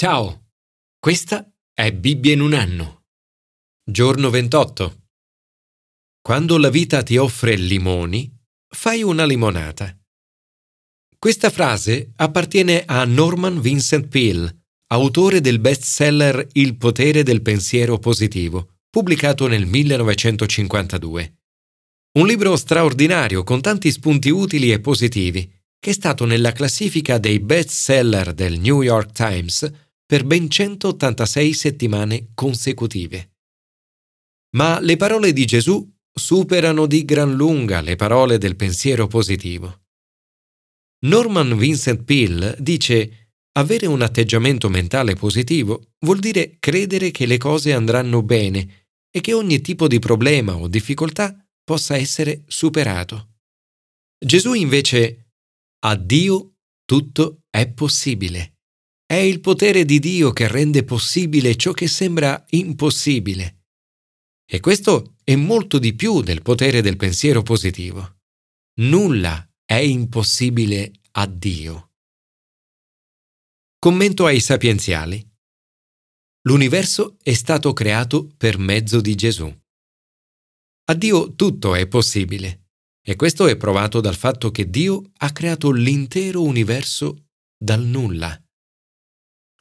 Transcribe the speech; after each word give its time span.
Ciao, 0.00 0.52
questa 1.00 1.44
è 1.74 1.90
Bibbia 1.92 2.32
in 2.32 2.40
un 2.40 2.54
anno. 2.54 3.06
Giorno 3.84 4.30
28. 4.30 5.08
Quando 6.22 6.56
la 6.56 6.70
vita 6.70 7.02
ti 7.02 7.16
offre 7.16 7.56
limoni, 7.56 8.32
fai 8.72 9.02
una 9.02 9.24
limonata. 9.24 9.92
Questa 11.18 11.50
frase 11.50 12.12
appartiene 12.14 12.84
a 12.86 13.04
Norman 13.06 13.60
Vincent 13.60 14.06
Peale, 14.06 14.66
autore 14.92 15.40
del 15.40 15.58
bestseller 15.58 16.46
Il 16.52 16.76
potere 16.76 17.24
del 17.24 17.42
pensiero 17.42 17.98
positivo, 17.98 18.76
pubblicato 18.88 19.48
nel 19.48 19.66
1952. 19.66 21.38
Un 22.18 22.26
libro 22.28 22.54
straordinario 22.54 23.42
con 23.42 23.60
tanti 23.60 23.90
spunti 23.90 24.30
utili 24.30 24.70
e 24.70 24.78
positivi, 24.78 25.52
che 25.76 25.90
è 25.90 25.92
stato 25.92 26.24
nella 26.24 26.52
classifica 26.52 27.18
dei 27.18 27.40
bestseller 27.40 28.32
del 28.32 28.60
New 28.60 28.82
York 28.82 29.10
Times 29.10 29.86
per 30.08 30.24
ben 30.24 30.48
186 30.48 31.52
settimane 31.52 32.30
consecutive. 32.32 33.34
Ma 34.56 34.80
le 34.80 34.96
parole 34.96 35.34
di 35.34 35.44
Gesù 35.44 35.86
superano 36.10 36.86
di 36.86 37.04
gran 37.04 37.34
lunga 37.34 37.82
le 37.82 37.94
parole 37.94 38.38
del 38.38 38.56
pensiero 38.56 39.06
positivo. 39.06 39.82
Norman 41.04 41.58
Vincent 41.58 42.04
Peale 42.04 42.56
dice 42.58 43.34
avere 43.58 43.84
un 43.84 44.00
atteggiamento 44.00 44.70
mentale 44.70 45.14
positivo 45.14 45.90
vuol 46.00 46.20
dire 46.20 46.56
credere 46.58 47.10
che 47.10 47.26
le 47.26 47.36
cose 47.36 47.74
andranno 47.74 48.22
bene 48.22 48.86
e 49.10 49.20
che 49.20 49.34
ogni 49.34 49.60
tipo 49.60 49.88
di 49.88 49.98
problema 49.98 50.56
o 50.56 50.68
difficoltà 50.68 51.36
possa 51.62 51.98
essere 51.98 52.44
superato. 52.46 53.40
Gesù 54.18 54.54
invece 54.54 55.32
a 55.80 55.96
Dio 55.96 56.54
tutto 56.86 57.42
è 57.50 57.70
possibile. 57.70 58.57
È 59.10 59.14
il 59.14 59.40
potere 59.40 59.86
di 59.86 60.00
Dio 60.00 60.32
che 60.32 60.46
rende 60.48 60.84
possibile 60.84 61.56
ciò 61.56 61.72
che 61.72 61.88
sembra 61.88 62.44
impossibile. 62.50 63.62
E 64.44 64.60
questo 64.60 65.14
è 65.24 65.34
molto 65.34 65.78
di 65.78 65.94
più 65.94 66.20
del 66.20 66.42
potere 66.42 66.82
del 66.82 66.98
pensiero 66.98 67.40
positivo. 67.40 68.18
Nulla 68.80 69.50
è 69.64 69.76
impossibile 69.76 70.92
a 71.12 71.24
Dio. 71.26 71.92
Commento 73.78 74.26
ai 74.26 74.40
sapienziali. 74.40 75.26
L'universo 76.42 77.16
è 77.22 77.32
stato 77.32 77.72
creato 77.72 78.28
per 78.36 78.58
mezzo 78.58 79.00
di 79.00 79.14
Gesù. 79.14 79.50
A 80.84 80.94
Dio 80.94 81.34
tutto 81.34 81.74
è 81.74 81.88
possibile 81.88 82.72
e 83.02 83.16
questo 83.16 83.46
è 83.46 83.56
provato 83.56 84.02
dal 84.02 84.16
fatto 84.16 84.50
che 84.50 84.68
Dio 84.68 85.12
ha 85.16 85.32
creato 85.32 85.70
l'intero 85.70 86.42
universo 86.42 87.28
dal 87.56 87.82
nulla. 87.86 88.38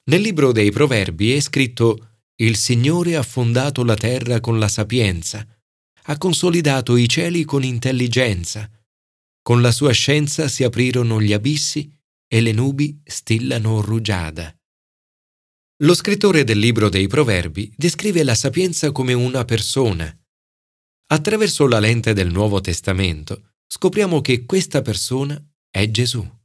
Nel 0.09 0.21
libro 0.21 0.53
dei 0.53 0.71
Proverbi 0.71 1.33
è 1.33 1.39
scritto 1.41 2.19
il 2.35 2.55
Signore 2.55 3.17
ha 3.17 3.23
fondato 3.23 3.83
la 3.83 3.95
terra 3.95 4.39
con 4.39 4.57
la 4.57 4.69
sapienza, 4.69 5.45
ha 6.03 6.17
consolidato 6.17 6.95
i 6.95 7.09
cieli 7.09 7.43
con 7.43 7.63
intelligenza. 7.63 8.69
Con 9.41 9.61
la 9.61 9.71
sua 9.71 9.91
scienza 9.91 10.47
si 10.47 10.63
aprirono 10.63 11.21
gli 11.21 11.33
abissi 11.33 11.91
e 12.25 12.41
le 12.41 12.53
nubi 12.53 13.01
stillano 13.03 13.81
rugiada. 13.81 14.55
Lo 15.83 15.93
scrittore 15.93 16.45
del 16.45 16.59
libro 16.59 16.87
dei 16.87 17.07
Proverbi 17.07 17.73
descrive 17.75 18.23
la 18.23 18.35
sapienza 18.35 18.91
come 18.93 19.13
una 19.13 19.43
persona. 19.43 20.15
Attraverso 21.07 21.67
la 21.67 21.79
lente 21.79 22.13
del 22.13 22.31
Nuovo 22.31 22.61
Testamento 22.61 23.55
scopriamo 23.67 24.21
che 24.21 24.45
questa 24.45 24.81
persona 24.81 25.41
è 25.69 25.89
Gesù. 25.91 26.36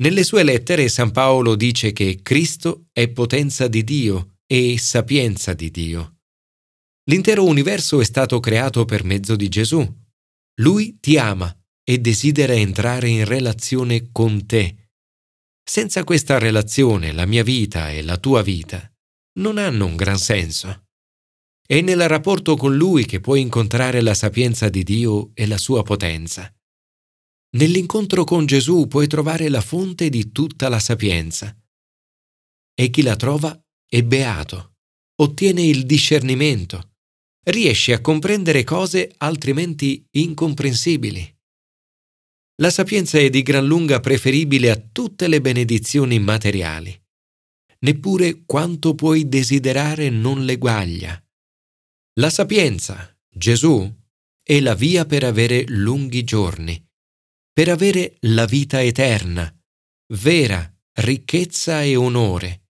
Nelle 0.00 0.24
sue 0.24 0.42
lettere 0.44 0.88
San 0.88 1.10
Paolo 1.10 1.54
dice 1.56 1.92
che 1.92 2.20
Cristo 2.22 2.86
è 2.90 3.08
potenza 3.08 3.68
di 3.68 3.84
Dio 3.84 4.38
e 4.46 4.78
sapienza 4.78 5.52
di 5.52 5.70
Dio. 5.70 6.20
L'intero 7.10 7.44
universo 7.44 8.00
è 8.00 8.04
stato 8.04 8.40
creato 8.40 8.86
per 8.86 9.04
mezzo 9.04 9.36
di 9.36 9.48
Gesù. 9.48 9.86
Lui 10.60 10.98
ti 11.00 11.18
ama 11.18 11.54
e 11.84 11.98
desidera 11.98 12.54
entrare 12.54 13.08
in 13.08 13.26
relazione 13.26 14.08
con 14.10 14.46
te. 14.46 14.88
Senza 15.62 16.02
questa 16.02 16.38
relazione 16.38 17.12
la 17.12 17.26
mia 17.26 17.42
vita 17.42 17.90
e 17.90 18.02
la 18.02 18.16
tua 18.16 18.40
vita 18.40 18.90
non 19.38 19.58
hanno 19.58 19.84
un 19.84 19.96
gran 19.96 20.18
senso. 20.18 20.84
È 21.66 21.78
nel 21.82 22.08
rapporto 22.08 22.56
con 22.56 22.74
Lui 22.74 23.04
che 23.04 23.20
puoi 23.20 23.42
incontrare 23.42 24.00
la 24.00 24.14
sapienza 24.14 24.70
di 24.70 24.82
Dio 24.82 25.30
e 25.34 25.46
la 25.46 25.58
sua 25.58 25.82
potenza. 25.82 26.50
Nell'incontro 27.52 28.24
con 28.24 28.46
Gesù 28.46 28.86
puoi 28.86 29.08
trovare 29.08 29.48
la 29.48 29.60
fonte 29.60 30.08
di 30.08 30.30
tutta 30.30 30.68
la 30.68 30.78
sapienza. 30.78 31.56
E 32.74 32.90
chi 32.90 33.02
la 33.02 33.16
trova 33.16 33.60
è 33.86 34.02
beato, 34.02 34.76
ottiene 35.16 35.62
il 35.62 35.84
discernimento, 35.84 36.92
riesce 37.44 37.92
a 37.92 38.00
comprendere 38.00 38.62
cose 38.62 39.12
altrimenti 39.18 40.06
incomprensibili. 40.12 41.38
La 42.60 42.70
sapienza 42.70 43.18
è 43.18 43.30
di 43.30 43.42
gran 43.42 43.66
lunga 43.66 44.00
preferibile 44.00 44.70
a 44.70 44.76
tutte 44.76 45.26
le 45.26 45.40
benedizioni 45.40 46.18
materiali. 46.20 46.96
Neppure 47.80 48.44
quanto 48.44 48.94
puoi 48.94 49.28
desiderare 49.28 50.10
non 50.10 50.44
le 50.44 50.56
guaglia. 50.56 51.20
La 52.20 52.30
sapienza, 52.30 53.18
Gesù, 53.28 53.90
è 54.42 54.60
la 54.60 54.74
via 54.74 55.06
per 55.06 55.24
avere 55.24 55.64
lunghi 55.66 56.22
giorni, 56.22 56.89
per 57.60 57.68
avere 57.68 58.16
la 58.20 58.46
vita 58.46 58.82
eterna, 58.82 59.54
vera 60.14 60.66
ricchezza 61.00 61.82
e 61.82 61.94
onore, 61.94 62.68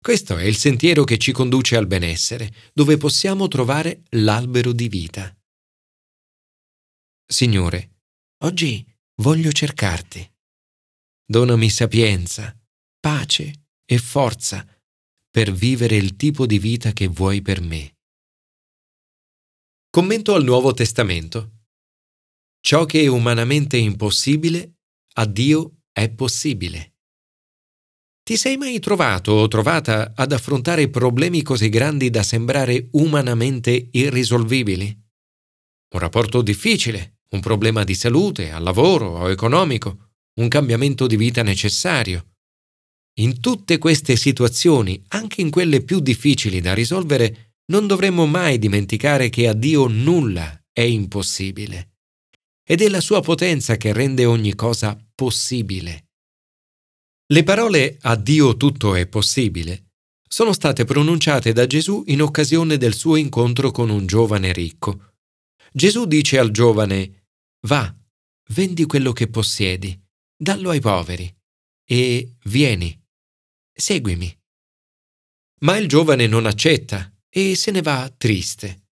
questo 0.00 0.36
è 0.36 0.44
il 0.44 0.56
sentiero 0.56 1.02
che 1.02 1.18
ci 1.18 1.32
conduce 1.32 1.74
al 1.74 1.88
benessere, 1.88 2.54
dove 2.72 2.98
possiamo 2.98 3.48
trovare 3.48 4.04
l'albero 4.10 4.70
di 4.70 4.88
vita. 4.88 5.36
Signore, 7.26 8.02
oggi 8.44 8.86
voglio 9.22 9.50
cercarti. 9.50 10.32
Donami 11.26 11.68
sapienza, 11.68 12.56
pace 13.00 13.66
e 13.84 13.98
forza 13.98 14.64
per 15.28 15.50
vivere 15.50 15.96
il 15.96 16.14
tipo 16.14 16.46
di 16.46 16.60
vita 16.60 16.92
che 16.92 17.08
vuoi 17.08 17.42
per 17.42 17.60
me. 17.60 17.96
Commento 19.90 20.34
al 20.34 20.44
Nuovo 20.44 20.72
Testamento. 20.74 21.57
Ciò 22.68 22.84
che 22.84 23.00
è 23.00 23.06
umanamente 23.06 23.78
impossibile, 23.78 24.74
a 25.14 25.24
Dio 25.24 25.84
è 25.90 26.10
possibile. 26.10 26.96
Ti 28.22 28.36
sei 28.36 28.58
mai 28.58 28.78
trovato 28.78 29.32
o 29.32 29.48
trovata 29.48 30.12
ad 30.14 30.32
affrontare 30.32 30.90
problemi 30.90 31.40
così 31.40 31.70
grandi 31.70 32.10
da 32.10 32.22
sembrare 32.22 32.88
umanamente 32.92 33.88
irrisolvibili? 33.92 34.84
Un 35.94 35.98
rapporto 35.98 36.42
difficile, 36.42 37.20
un 37.30 37.40
problema 37.40 37.84
di 37.84 37.94
salute, 37.94 38.50
al 38.50 38.64
lavoro 38.64 39.20
o 39.20 39.30
economico, 39.30 40.10
un 40.38 40.48
cambiamento 40.48 41.06
di 41.06 41.16
vita 41.16 41.42
necessario. 41.42 42.34
In 43.20 43.40
tutte 43.40 43.78
queste 43.78 44.14
situazioni, 44.14 45.02
anche 45.08 45.40
in 45.40 45.48
quelle 45.48 45.82
più 45.82 46.00
difficili 46.00 46.60
da 46.60 46.74
risolvere, 46.74 47.54
non 47.72 47.86
dovremmo 47.86 48.26
mai 48.26 48.58
dimenticare 48.58 49.30
che 49.30 49.48
a 49.48 49.54
Dio 49.54 49.86
nulla 49.86 50.66
è 50.70 50.82
impossibile. 50.82 51.87
Ed 52.70 52.82
è 52.82 52.88
la 52.88 53.00
sua 53.00 53.20
potenza 53.20 53.76
che 53.76 53.92
rende 53.92 54.26
ogni 54.26 54.54
cosa 54.54 54.98
possibile. 55.14 56.08
Le 57.26 57.42
parole 57.42 57.96
a 58.02 58.14
Dio 58.14 58.56
tutto 58.56 58.94
è 58.94 59.06
possibile 59.06 59.88
sono 60.28 60.52
state 60.52 60.84
pronunciate 60.84 61.52
da 61.54 61.66
Gesù 61.66 62.04
in 62.08 62.20
occasione 62.20 62.76
del 62.76 62.94
suo 62.94 63.16
incontro 63.16 63.70
con 63.70 63.88
un 63.88 64.06
giovane 64.06 64.52
ricco. 64.52 65.14
Gesù 65.72 66.04
dice 66.04 66.38
al 66.38 66.50
giovane, 66.50 67.24
Va, 67.66 67.92
vendi 68.50 68.84
quello 68.84 69.12
che 69.12 69.28
possiedi, 69.28 69.98
dallo 70.36 70.70
ai 70.70 70.80
poveri, 70.80 71.34
e 71.84 72.34
vieni, 72.44 72.96
seguimi. 73.72 74.32
Ma 75.60 75.76
il 75.78 75.88
giovane 75.88 76.26
non 76.26 76.44
accetta 76.44 77.10
e 77.28 77.56
se 77.56 77.70
ne 77.70 77.80
va 77.80 78.12
triste. 78.16 78.90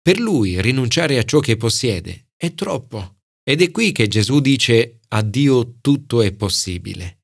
Per 0.00 0.18
lui 0.18 0.60
rinunciare 0.60 1.18
a 1.18 1.22
ciò 1.22 1.38
che 1.38 1.56
possiede 1.56 2.30
è 2.42 2.54
troppo, 2.54 3.18
ed 3.44 3.62
è 3.62 3.70
qui 3.70 3.92
che 3.92 4.08
Gesù 4.08 4.40
dice 4.40 4.98
a 5.10 5.22
Dio 5.22 5.78
tutto 5.80 6.22
è 6.22 6.32
possibile. 6.32 7.20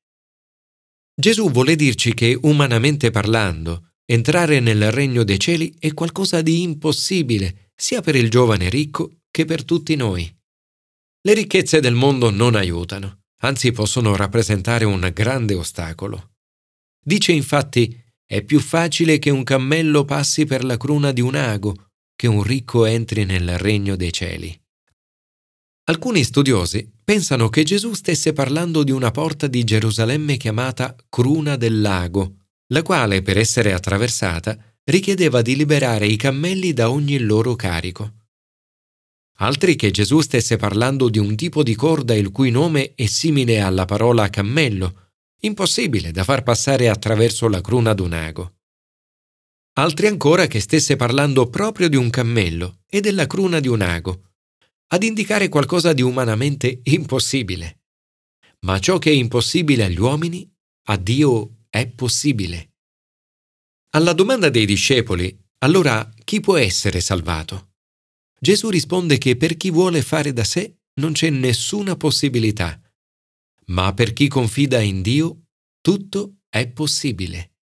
Gesù 1.13 1.51
vuole 1.51 1.75
dirci 1.75 2.13
che, 2.13 2.39
umanamente 2.43 3.11
parlando, 3.11 3.95
entrare 4.05 4.61
nel 4.61 4.93
regno 4.93 5.25
dei 5.25 5.37
cieli 5.37 5.75
è 5.77 5.93
qualcosa 5.93 6.41
di 6.41 6.61
impossibile, 6.61 7.73
sia 7.75 7.99
per 7.99 8.15
il 8.15 8.29
giovane 8.29 8.69
ricco 8.69 9.23
che 9.29 9.43
per 9.43 9.65
tutti 9.65 9.97
noi. 9.97 10.33
Le 11.21 11.33
ricchezze 11.33 11.81
del 11.81 11.95
mondo 11.95 12.29
non 12.29 12.55
aiutano, 12.55 13.23
anzi 13.41 13.73
possono 13.73 14.15
rappresentare 14.15 14.85
un 14.85 15.11
grande 15.13 15.53
ostacolo. 15.53 16.35
Dice 17.03 17.33
infatti, 17.33 18.01
è 18.25 18.41
più 18.41 18.61
facile 18.61 19.19
che 19.19 19.31
un 19.31 19.43
cammello 19.43 20.05
passi 20.05 20.45
per 20.45 20.63
la 20.63 20.77
cruna 20.77 21.11
di 21.11 21.19
un 21.19 21.35
ago 21.35 21.89
che 22.15 22.27
un 22.27 22.41
ricco 22.41 22.85
entri 22.85 23.25
nel 23.25 23.57
regno 23.57 23.97
dei 23.97 24.13
cieli. 24.13 24.57
Alcuni 25.89 26.23
studiosi 26.23 26.87
pensano 27.03 27.49
che 27.49 27.63
Gesù 27.63 27.93
stesse 27.93 28.31
parlando 28.31 28.83
di 28.83 28.91
una 28.91 29.09
porta 29.09 29.47
di 29.47 29.63
Gerusalemme 29.63 30.37
chiamata 30.37 30.95
Cruna 31.09 31.55
del 31.55 31.81
Lago, 31.81 32.35
la 32.67 32.83
quale, 32.83 33.23
per 33.23 33.39
essere 33.39 33.73
attraversata, 33.73 34.55
richiedeva 34.83 35.41
di 35.41 35.55
liberare 35.55 36.05
i 36.05 36.15
cammelli 36.15 36.73
da 36.73 36.91
ogni 36.91 37.17
loro 37.17 37.55
carico. 37.55 38.27
Altri 39.37 39.75
che 39.75 39.89
Gesù 39.89 40.19
stesse 40.21 40.57
parlando 40.57 41.09
di 41.09 41.17
un 41.17 41.35
tipo 41.35 41.63
di 41.63 41.73
corda 41.73 42.13
il 42.13 42.29
cui 42.29 42.51
nome 42.51 42.93
è 42.93 43.07
simile 43.07 43.59
alla 43.59 43.85
parola 43.85 44.29
cammello, 44.29 45.13
impossibile 45.39 46.11
da 46.11 46.23
far 46.23 46.43
passare 46.43 46.87
attraverso 46.87 47.47
la 47.47 47.61
cruna 47.61 47.95
d'un 47.95 48.13
ago. 48.13 48.57
Altri 49.79 50.05
ancora 50.05 50.45
che 50.45 50.59
stesse 50.59 50.95
parlando 50.95 51.49
proprio 51.49 51.89
di 51.89 51.95
un 51.95 52.11
cammello 52.11 52.81
e 52.87 53.01
della 53.01 53.25
cruna 53.25 53.59
di 53.59 53.67
un 53.69 53.81
ago, 53.81 54.28
ad 54.91 55.03
indicare 55.03 55.49
qualcosa 55.49 55.93
di 55.93 56.01
umanamente 56.01 56.81
impossibile. 56.83 57.81
Ma 58.61 58.79
ciò 58.79 58.97
che 58.97 59.11
è 59.11 59.13
impossibile 59.13 59.85
agli 59.85 59.99
uomini, 59.99 60.49
a 60.87 60.97
Dio 60.97 61.65
è 61.69 61.87
possibile. 61.87 62.71
Alla 63.91 64.13
domanda 64.13 64.49
dei 64.49 64.65
discepoli, 64.65 65.37
allora 65.59 66.09
chi 66.23 66.39
può 66.39 66.57
essere 66.57 67.01
salvato? 67.01 67.73
Gesù 68.39 68.69
risponde 68.69 69.17
che 69.17 69.35
per 69.35 69.57
chi 69.57 69.69
vuole 69.69 70.01
fare 70.01 70.33
da 70.33 70.43
sé 70.43 70.77
non 70.99 71.11
c'è 71.11 71.29
nessuna 71.29 71.95
possibilità, 71.95 72.81
ma 73.67 73.93
per 73.93 74.13
chi 74.13 74.27
confida 74.27 74.79
in 74.79 75.01
Dio 75.01 75.43
tutto 75.81 76.39
è 76.49 76.67
possibile. 76.67 77.53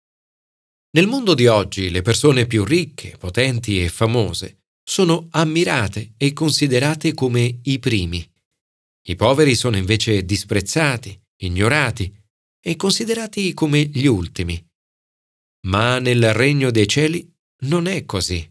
Nel 0.91 1.07
mondo 1.07 1.33
di 1.33 1.47
oggi 1.47 1.89
le 1.89 2.01
persone 2.01 2.47
più 2.47 2.63
ricche, 2.63 3.17
potenti 3.17 3.83
e 3.83 3.89
famose 3.89 4.66
sono 4.97 5.27
ammirate 5.29 6.15
e 6.17 6.33
considerate 6.33 7.13
come 7.13 7.59
i 7.65 7.77
primi. 7.77 8.27
I 9.09 9.15
poveri 9.15 9.53
sono 9.53 9.77
invece 9.77 10.25
disprezzati, 10.25 11.15
ignorati 11.43 12.11
e 12.59 12.75
considerati 12.75 13.53
come 13.53 13.83
gli 13.83 14.07
ultimi. 14.07 14.59
Ma 15.67 15.99
nel 15.99 16.33
regno 16.33 16.71
dei 16.71 16.87
cieli 16.87 17.31
non 17.65 17.85
è 17.85 18.05
così. 18.05 18.41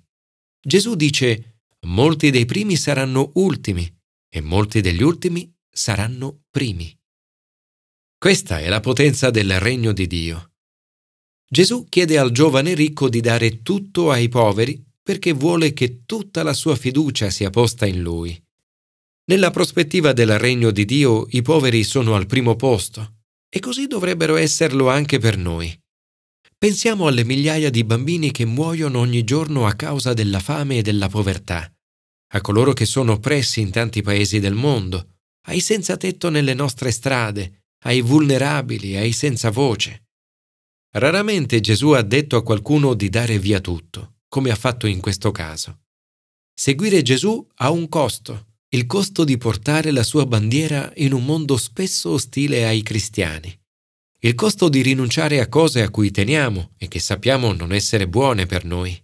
Gesù 0.64 0.94
dice 0.94 1.62
molti 1.86 2.30
dei 2.30 2.44
primi 2.44 2.76
saranno 2.76 3.32
ultimi 3.34 3.84
e 4.32 4.40
molti 4.40 4.80
degli 4.80 5.02
ultimi 5.02 5.52
saranno 5.68 6.42
primi. 6.48 6.96
Questa 8.16 8.60
è 8.60 8.68
la 8.68 8.78
potenza 8.78 9.30
del 9.30 9.58
regno 9.58 9.92
di 9.92 10.06
Dio. 10.06 10.52
Gesù 11.50 11.88
chiede 11.88 12.18
al 12.18 12.30
giovane 12.30 12.74
ricco 12.74 13.08
di 13.08 13.20
dare 13.20 13.62
tutto 13.62 14.12
ai 14.12 14.28
poveri 14.28 14.85
perché 15.06 15.32
vuole 15.32 15.72
che 15.72 16.02
tutta 16.04 16.42
la 16.42 16.52
sua 16.52 16.74
fiducia 16.74 17.30
sia 17.30 17.48
posta 17.48 17.86
in 17.86 18.00
lui. 18.00 18.36
Nella 19.30 19.52
prospettiva 19.52 20.12
del 20.12 20.36
regno 20.36 20.72
di 20.72 20.84
Dio 20.84 21.28
i 21.30 21.42
poveri 21.42 21.84
sono 21.84 22.16
al 22.16 22.26
primo 22.26 22.56
posto 22.56 23.18
e 23.48 23.60
così 23.60 23.86
dovrebbero 23.86 24.34
esserlo 24.34 24.88
anche 24.88 25.20
per 25.20 25.36
noi. 25.38 25.72
Pensiamo 26.58 27.06
alle 27.06 27.22
migliaia 27.22 27.70
di 27.70 27.84
bambini 27.84 28.32
che 28.32 28.44
muoiono 28.44 28.98
ogni 28.98 29.22
giorno 29.22 29.66
a 29.66 29.74
causa 29.74 30.12
della 30.12 30.40
fame 30.40 30.78
e 30.78 30.82
della 30.82 31.08
povertà 31.08 31.70
a 32.30 32.40
coloro 32.40 32.72
che 32.72 32.84
sono 32.84 33.12
oppressi 33.12 33.60
in 33.60 33.70
tanti 33.70 34.02
paesi 34.02 34.40
del 34.40 34.54
mondo, 34.54 35.18
ai 35.48 35.60
senza 35.60 35.96
tetto 35.96 36.28
nelle 36.28 36.54
nostre 36.54 36.90
strade, 36.90 37.62
ai 37.84 38.00
vulnerabili, 38.00 38.96
ai 38.96 39.12
senza 39.12 39.50
voce. 39.50 40.08
Raramente 40.96 41.60
Gesù 41.60 41.90
ha 41.90 42.02
detto 42.02 42.36
a 42.36 42.42
qualcuno 42.42 42.94
di 42.94 43.08
dare 43.08 43.38
via 43.38 43.60
tutto, 43.60 44.15
come 44.28 44.50
ha 44.50 44.56
fatto 44.56 44.86
in 44.86 45.00
questo 45.00 45.30
caso. 45.30 45.80
Seguire 46.54 47.02
Gesù 47.02 47.46
ha 47.56 47.70
un 47.70 47.88
costo, 47.88 48.54
il 48.70 48.86
costo 48.86 49.24
di 49.24 49.36
portare 49.36 49.90
la 49.90 50.02
sua 50.02 50.26
bandiera 50.26 50.92
in 50.96 51.12
un 51.12 51.24
mondo 51.24 51.56
spesso 51.56 52.10
ostile 52.10 52.66
ai 52.66 52.82
cristiani, 52.82 53.56
il 54.20 54.34
costo 54.34 54.68
di 54.68 54.82
rinunciare 54.82 55.40
a 55.40 55.48
cose 55.48 55.82
a 55.82 55.90
cui 55.90 56.10
teniamo 56.10 56.72
e 56.78 56.88
che 56.88 56.98
sappiamo 56.98 57.52
non 57.52 57.72
essere 57.72 58.08
buone 58.08 58.46
per 58.46 58.64
noi. 58.64 59.00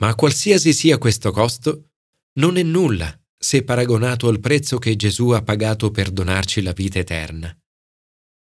Ma 0.00 0.14
qualsiasi 0.14 0.72
sia 0.72 0.98
questo 0.98 1.30
costo, 1.30 1.92
non 2.34 2.56
è 2.56 2.62
nulla 2.62 3.18
se 3.36 3.62
paragonato 3.62 4.28
al 4.28 4.40
prezzo 4.40 4.78
che 4.78 4.96
Gesù 4.96 5.30
ha 5.30 5.42
pagato 5.42 5.90
per 5.90 6.10
donarci 6.10 6.60
la 6.60 6.72
vita 6.72 6.98
eterna. 6.98 7.56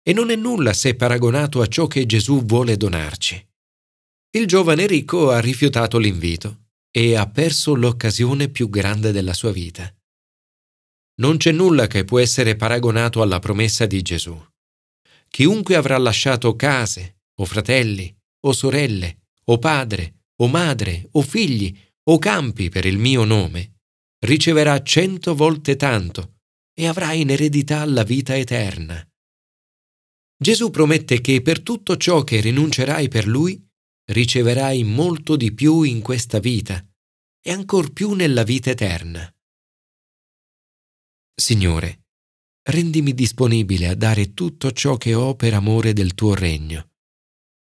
E 0.02 0.12
non 0.12 0.31
è 0.31 0.37
nulla 0.37 0.73
se 0.73 0.94
paragonato 0.94 1.61
a 1.61 1.67
ciò 1.67 1.87
che 1.87 2.05
Gesù 2.06 2.44
vuole 2.44 2.76
donarci. 2.76 3.51
Il 4.34 4.46
giovane 4.46 4.87
ricco 4.87 5.29
ha 5.31 5.40
rifiutato 5.40 5.99
l'invito 5.99 6.69
e 6.90 7.17
ha 7.17 7.29
perso 7.29 7.75
l'occasione 7.75 8.49
più 8.49 8.70
grande 8.70 9.12
della 9.12 9.34
sua 9.34 9.52
vita. 9.52 9.94
Non 11.20 11.37
c'è 11.37 11.52
nulla 11.52 11.87
che 11.87 12.05
può 12.05 12.19
essere 12.19 12.56
paragonato 12.56 13.20
alla 13.20 13.40
promessa 13.40 13.84
di 13.84 14.00
Gesù. 14.00 14.34
Chiunque 15.29 15.76
avrà 15.76 15.99
lasciato 15.99 16.56
case, 16.56 17.25
o 17.40 17.44
fratelli, 17.44 18.14
o 18.46 18.52
sorelle, 18.55 19.25
o 19.44 19.58
padre, 19.58 20.25
o 20.40 20.49
madre, 20.49 21.08
o 21.12 21.20
figli, 21.20 21.79
o 22.05 22.19
campi 22.19 22.70
per 22.70 22.87
il 22.87 22.96
mio 22.96 23.25
nome, 23.25 23.81
riceverà 24.25 24.82
cento 24.82 25.34
volte 25.34 25.76
tanto 25.76 26.37
e 26.73 26.87
avrà 26.87 27.12
in 27.12 27.29
eredità 27.29 27.84
la 27.84 28.02
vita 28.02 28.34
eterna. 28.34 29.06
Gesù 30.43 30.70
promette 30.70 31.20
che 31.20 31.43
per 31.43 31.61
tutto 31.61 31.99
ciò 31.99 32.25
che 32.25 32.40
rinuncerai 32.40 33.08
per 33.08 33.26
Lui, 33.26 33.62
riceverai 34.12 34.84
molto 34.84 35.36
di 35.36 35.52
più 35.52 35.82
in 35.82 36.00
questa 36.00 36.38
vita 36.38 36.84
e 37.40 37.50
ancor 37.50 37.92
più 37.92 38.12
nella 38.12 38.44
vita 38.44 38.70
eterna. 38.70 39.28
Signore, 41.34 42.04
rendimi 42.70 43.14
disponibile 43.14 43.88
a 43.88 43.94
dare 43.94 44.34
tutto 44.34 44.70
ciò 44.72 44.96
che 44.96 45.14
ho 45.14 45.34
per 45.34 45.54
amore 45.54 45.92
del 45.92 46.14
tuo 46.14 46.34
regno. 46.34 46.90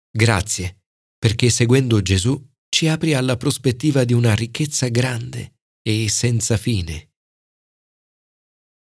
Grazie, 0.10 0.84
perché 1.18 1.50
seguendo 1.50 2.02
Gesù 2.02 2.42
ci 2.70 2.88
apri 2.88 3.14
alla 3.14 3.36
prospettiva 3.36 4.04
di 4.04 4.14
una 4.14 4.34
ricchezza 4.36 4.88
grande 4.88 5.56
e 5.82 6.08
senza 6.10 6.58
fine. 6.58 7.12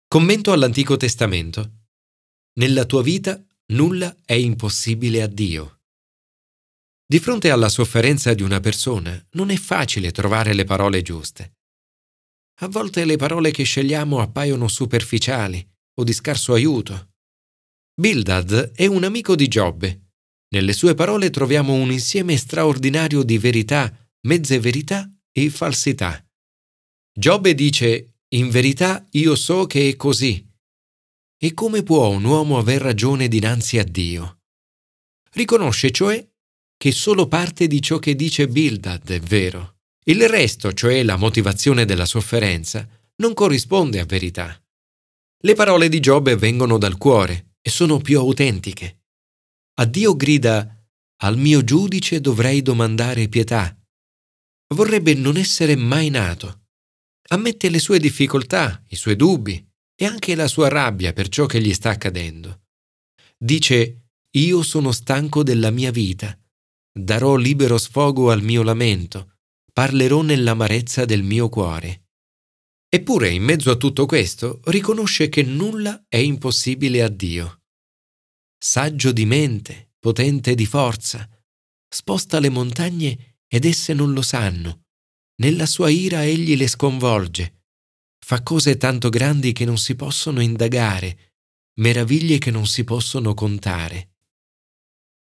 Commento 0.08 0.52
all'Antico 0.52 0.98
Testamento. 0.98 1.86
Nella 2.60 2.86
tua 2.86 3.04
vita 3.04 3.44
nulla 3.74 4.16
è 4.26 4.34
impossibile 4.34 5.22
a 5.22 5.28
Dio. 5.28 5.77
Di 7.10 7.20
fronte 7.20 7.52
alla 7.52 7.70
sofferenza 7.70 8.34
di 8.34 8.44
una 8.44 8.60
persona 8.60 9.18
non 9.32 9.50
è 9.50 9.56
facile 9.56 10.12
trovare 10.12 10.54
le 10.54 10.66
parole 10.66 11.02
giuste. 11.02 11.54
A 12.60 12.68
volte 12.68 13.06
le 13.06 13.16
parole 13.16 13.52
che 13.52 13.64
scegliamo 13.64 14.20
appaiono 14.20 14.68
superficiali 14.68 15.66
o 16.00 16.04
di 16.04 16.12
scarso 16.12 16.54
aiuto. 16.54 17.14
Bildad 17.94 18.74
è 18.74 18.88
un 18.88 19.06
amico 19.06 19.38
di 19.38 19.48
Giobbe. 19.48 20.10
Nelle 20.50 20.74
sue 20.74 20.96
parole 20.96 21.30
troviamo 21.30 21.76
un 21.76 21.94
insieme 21.94 22.36
straordinario 22.36 23.24
di 23.24 23.38
verità, 23.38 23.90
mezze 24.28 24.60
verità 24.60 25.10
e 25.32 25.50
falsità. 25.50 26.22
Giobbe 27.18 27.54
dice, 27.54 28.18
in 28.36 28.50
verità 28.50 29.08
io 29.12 29.36
so 29.36 29.66
che 29.66 29.88
è 29.88 29.96
così. 29.96 30.46
E 31.38 31.54
come 31.54 31.84
può 31.84 32.10
un 32.10 32.26
uomo 32.26 32.58
aver 32.58 32.82
ragione 32.82 33.30
dinanzi 33.30 33.78
a 33.78 33.86
Dio? 33.86 34.42
Riconosce 35.32 35.92
cioè 35.92 36.28
che 36.78 36.92
solo 36.92 37.28
parte 37.28 37.68
di 37.68 37.82
ciò 37.82 37.98
che 38.00 38.16
dice 38.16 38.48
Bildad 38.48 39.10
è 39.10 39.20
vero. 39.20 39.78
Il 40.06 40.28
resto, 40.30 40.72
cioè 40.74 41.04
la 41.04 41.18
motivazione 41.18 41.86
della 41.86 42.06
sofferenza, 42.06 42.88
non 43.18 43.34
corrisponde 43.34 44.00
a 44.00 44.06
verità. 44.06 44.58
Le 45.40 45.54
parole 45.54 45.90
di 45.90 46.00
Giobbe 46.00 46.36
vengono 46.36 46.78
dal 46.78 46.98
cuore 46.98 47.56
e 47.62 47.70
sono 47.70 47.98
più 47.98 48.20
autentiche. 48.20 49.02
A 49.80 49.86
Dio 49.86 50.16
grida, 50.16 50.74
al 51.24 51.38
mio 51.38 51.64
giudice 51.64 52.22
dovrei 52.22 52.62
domandare 52.62 53.28
pietà. 53.28 53.76
Vorrebbe 54.74 55.14
non 55.16 55.36
essere 55.36 55.76
mai 55.76 56.10
nato 56.10 56.66
ammette 57.30 57.70
le 57.70 57.80
sue 57.80 58.00
difficoltà, 58.00 58.84
i 58.90 58.96
suoi 58.96 59.16
dubbi 59.16 59.66
e 59.96 60.06
anche 60.06 60.36
la 60.36 60.48
sua 60.48 60.70
rabbia 60.70 61.14
per 61.14 61.28
ciò 61.30 61.46
che 61.46 61.62
gli 61.62 61.74
sta 61.74 61.90
accadendo. 61.90 62.66
Dice, 63.38 64.10
io 64.32 64.62
sono 64.64 64.92
stanco 64.92 65.44
della 65.44 65.72
mia 65.72 65.92
vita, 65.92 66.38
darò 66.98 67.36
libero 67.36 67.78
sfogo 67.78 68.32
al 68.32 68.42
mio 68.42 68.64
lamento, 68.64 69.38
parlerò 69.72 70.22
nell'amarezza 70.22 71.06
del 71.06 71.24
mio 71.24 71.50
cuore. 71.50 72.08
Eppure, 72.90 73.30
in 73.30 73.44
mezzo 73.44 73.70
a 73.70 73.76
tutto 73.76 74.06
questo, 74.06 74.62
riconosce 74.66 75.30
che 75.30 75.44
nulla 75.44 76.06
è 76.08 76.18
impossibile 76.18 77.04
a 77.04 77.10
Dio. 77.10 77.62
Saggio 78.58 79.12
di 79.12 79.26
mente, 79.26 79.92
potente 80.00 80.56
di 80.56 80.66
forza, 80.66 81.30
sposta 81.88 82.40
le 82.40 82.50
montagne 82.50 83.42
ed 83.48 83.66
esse 83.66 83.94
non 83.94 84.14
lo 84.14 84.22
sanno, 84.22 84.86
nella 85.40 85.66
sua 85.66 85.90
ira 85.90 86.26
egli 86.26 86.56
le 86.58 86.68
sconvolge, 86.68 87.66
fa 88.26 88.42
cose 88.42 88.78
tanto 88.78 89.10
grandi 89.10 89.54
che 89.54 89.66
non 89.66 89.78
si 89.78 89.96
possono 89.96 90.42
indagare, 90.42 91.36
meraviglie 91.80 92.40
che 92.40 92.52
non 92.52 92.66
si 92.66 92.84
possono 92.84 93.34
contare. 93.34 94.16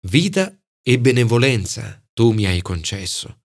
Vita 0.08 0.59
e 0.82 0.98
benevolenza 0.98 2.02
tu 2.12 2.32
mi 2.32 2.46
hai 2.46 2.62
concesso, 2.62 3.42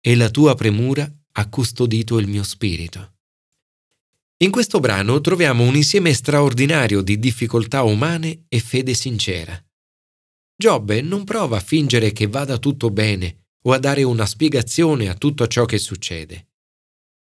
e 0.00 0.14
la 0.14 0.30
tua 0.30 0.54
premura 0.54 1.10
ha 1.32 1.48
custodito 1.48 2.18
il 2.18 2.26
mio 2.26 2.42
spirito. 2.42 3.14
In 4.42 4.50
questo 4.50 4.80
brano 4.80 5.20
troviamo 5.20 5.64
un 5.64 5.76
insieme 5.76 6.14
straordinario 6.14 7.02
di 7.02 7.18
difficoltà 7.18 7.82
umane 7.82 8.44
e 8.48 8.58
fede 8.60 8.94
sincera. 8.94 9.62
Giobbe 10.56 11.02
non 11.02 11.24
prova 11.24 11.58
a 11.58 11.60
fingere 11.60 12.12
che 12.12 12.26
vada 12.26 12.58
tutto 12.58 12.90
bene 12.90 13.48
o 13.62 13.72
a 13.72 13.78
dare 13.78 14.02
una 14.02 14.26
spiegazione 14.26 15.08
a 15.08 15.14
tutto 15.14 15.46
ciò 15.46 15.66
che 15.66 15.78
succede. 15.78 16.48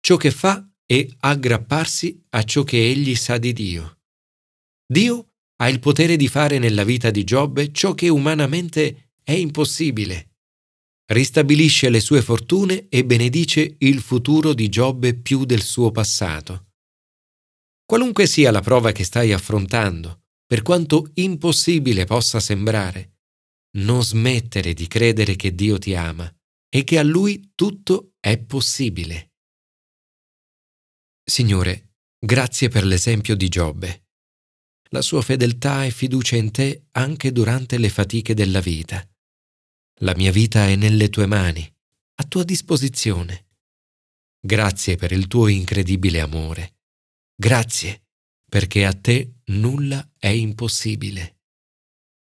Ciò 0.00 0.16
che 0.16 0.30
fa 0.30 0.66
è 0.84 1.06
aggrapparsi 1.20 2.24
a 2.30 2.42
ciò 2.44 2.64
che 2.64 2.82
egli 2.82 3.14
sa 3.14 3.38
di 3.38 3.52
Dio. 3.52 4.00
Dio 4.86 5.34
ha 5.56 5.68
il 5.68 5.80
potere 5.80 6.16
di 6.16 6.28
fare 6.28 6.58
nella 6.58 6.84
vita 6.84 7.10
di 7.10 7.24
Giobbe 7.24 7.72
ciò 7.72 7.94
che 7.94 8.08
umanamente 8.08 9.01
è 9.24 9.32
impossibile. 9.32 10.30
Ristabilisce 11.12 11.90
le 11.90 12.00
sue 12.00 12.22
fortune 12.22 12.88
e 12.88 13.04
benedice 13.04 13.76
il 13.78 14.00
futuro 14.00 14.54
di 14.54 14.68
Giobbe 14.68 15.14
più 15.14 15.44
del 15.44 15.62
suo 15.62 15.90
passato. 15.90 16.68
Qualunque 17.84 18.26
sia 18.26 18.50
la 18.50 18.60
prova 18.60 18.92
che 18.92 19.04
stai 19.04 19.32
affrontando, 19.32 20.22
per 20.46 20.62
quanto 20.62 21.10
impossibile 21.14 22.04
possa 22.04 22.40
sembrare, 22.40 23.18
non 23.78 24.02
smettere 24.02 24.74
di 24.74 24.86
credere 24.86 25.36
che 25.36 25.54
Dio 25.54 25.78
ti 25.78 25.94
ama 25.94 26.30
e 26.68 26.84
che 26.84 26.98
a 26.98 27.02
Lui 27.02 27.52
tutto 27.54 28.14
è 28.20 28.38
possibile. 28.38 29.32
Signore, 31.22 31.94
grazie 32.18 32.68
per 32.68 32.84
l'esempio 32.84 33.36
di 33.36 33.48
Giobbe. 33.48 34.06
La 34.90 35.02
sua 35.02 35.22
fedeltà 35.22 35.84
e 35.84 35.90
fiducia 35.90 36.36
in 36.36 36.50
te 36.50 36.86
anche 36.92 37.32
durante 37.32 37.78
le 37.78 37.88
fatiche 37.88 38.34
della 38.34 38.60
vita. 38.60 39.06
La 40.02 40.14
mia 40.16 40.32
vita 40.32 40.66
è 40.66 40.74
nelle 40.74 41.10
tue 41.10 41.26
mani, 41.26 41.64
a 42.16 42.24
tua 42.24 42.42
disposizione. 42.42 43.46
Grazie 44.40 44.96
per 44.96 45.12
il 45.12 45.28
tuo 45.28 45.46
incredibile 45.46 46.20
amore. 46.20 46.78
Grazie 47.36 48.06
perché 48.48 48.84
a 48.84 48.92
te 48.92 49.42
nulla 49.46 50.10
è 50.18 50.26
impossibile. 50.26 51.41